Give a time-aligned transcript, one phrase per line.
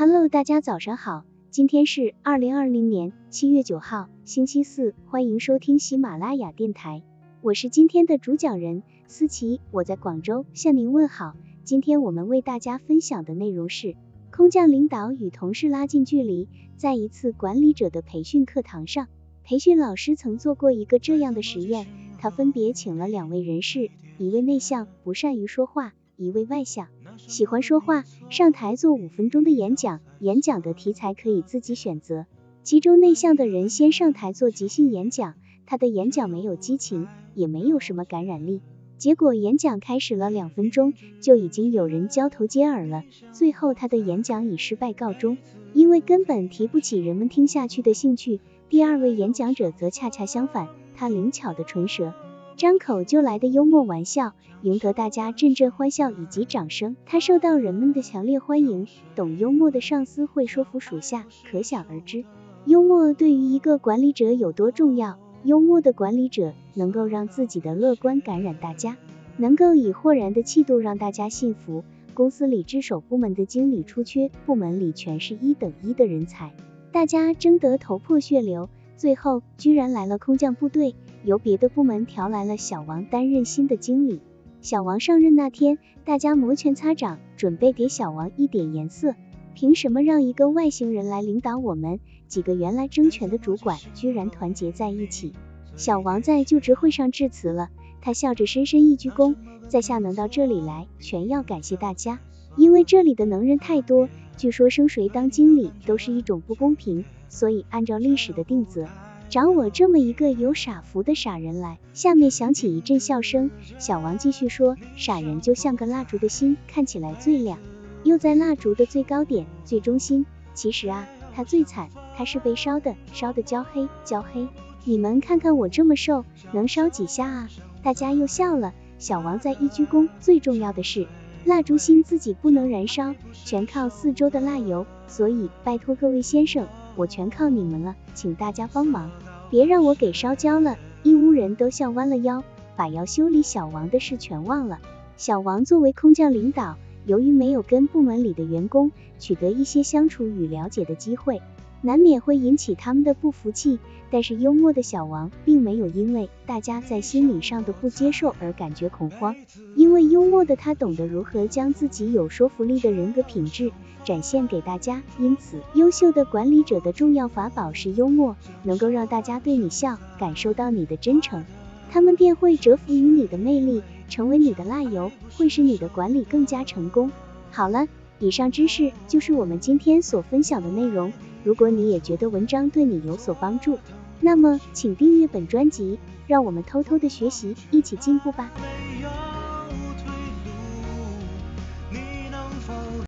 [0.00, 7.02] Hello，大家早上好，今天是二零二零年七月九号，星期四，欢迎收听喜马拉雅电台，
[7.42, 11.34] 我是今天的主讲人思琪，我在广州向您问好。
[11.64, 13.94] 今天我们为大家分享的内容是
[14.30, 16.48] 空降领导与同事拉近距离。
[16.78, 19.06] 在一次管理者的培训课堂上，
[19.44, 21.86] 培训老师曾做过一个这样的实验，
[22.18, 25.92] 他分别请了两位人士，一位内向，不善于说话。
[26.16, 32.26] 一位外向，喜欢说话，上台做五分钟的演讲，演讲的题材可以自己选择。
[32.62, 35.34] 其中内向的人先上台做即兴演讲，
[35.66, 38.60] 他的演讲没有激情，也没有什么感染力。
[38.98, 43.04] 结果演讲开始了两分钟，就已经有人交头接耳了。
[43.32, 45.38] 最后他的演讲以失败告终，
[45.72, 48.40] 因为根本提不起人们听下去的兴趣。
[48.68, 52.12] 第二位演讲者则恰恰相反，他灵巧的唇舌。
[52.60, 56.94] 张口就来的幽默玩笑，赢得大家阵阵欢笑以及掌声。
[57.06, 58.86] 他受到人们的强烈欢迎。
[59.16, 62.22] 懂幽默的上司会说服属下，可想而知，
[62.66, 65.18] 幽默对于一个管理者有多重要。
[65.42, 68.98] 幽默的管理者能够让自己的乐观感染大家，
[69.38, 71.82] 能够以豁然的气度让大家信服。
[72.12, 76.52] 公司里值守部门的经理出缺，部门里全是一等一的人才，
[76.92, 78.68] 大家争得头破血流，
[78.98, 80.94] 最后居然来了空降部队。
[81.24, 84.20] 由别的部门调来了小王担任新的经理。
[84.60, 89.14] 小王上任那天，大家摩拳擦掌，准备给小王一点颜色。
[89.54, 91.98] 凭什么让一个外星人来领导我们？
[92.28, 95.32] 几个原来争权的主管居然团结在一起。
[95.76, 99.34] 小王在就职会上致辞了，他笑着深深一鞠躬，
[99.68, 102.20] 在下能到这里来，全要感谢大家，
[102.56, 104.08] 因为这里的能人太多。
[104.36, 108.86] 据说升谁当经理都是一种不公平，所以按照历史的定则。
[109.30, 111.78] 找我这么一个有傻福的傻人来。
[111.94, 113.52] 下面响起一阵笑声。
[113.78, 117.56] 小王继续说，傻人就像个蜡烛的心，看起来最亮，
[118.02, 120.26] 又在蜡烛的最高点、最中心。
[120.52, 124.48] 其实啊，他最惨，他是被烧的，烧的焦黑，焦黑。
[124.84, 127.48] 你们看看我这么瘦，能烧几下啊？
[127.84, 128.74] 大家又笑了。
[128.98, 130.08] 小王再一鞠躬。
[130.18, 131.06] 最重要的是，
[131.44, 134.86] 蜡烛心自己不能燃烧，全靠四周的蜡油。
[135.06, 136.66] 所以，拜托各位先生。
[136.96, 139.10] 我全靠你们了，请大家帮忙，
[139.50, 140.76] 别让我给烧焦了。
[141.02, 142.44] 一屋人都笑弯了腰，
[142.76, 144.78] 把要修理小王的事全忘了。
[145.16, 151.40] 小王作为空降领导，由于没有跟部门里的员工取得一些相处与了解的机会。
[151.82, 153.78] 难免会引起他们的不服气，
[154.10, 159.34] 但是幽默的小王并没有因为大家在心理上的不接受而感觉恐慌，
[159.76, 163.72] 因为幽默的他懂得如何将自己有说服力的人格品质
[164.04, 165.02] 展现给大家。
[165.18, 171.44] 因此，优秀的管理者的重要法宝是幽默，能够让大家对你笑，感受到你的真诚，
[171.90, 177.10] 他们便会折服于你的魅力，成为你的蜡油，会使你的管理更加成功。
[177.50, 177.86] 好了，
[178.18, 181.12] 以上知识就是我们今天所分享的内容。
[181.42, 183.78] 如果你也觉得文章对你有所帮助，
[184.20, 188.50] 那么请订阅本专辑，让我们偷偷的学习，一起进步吧。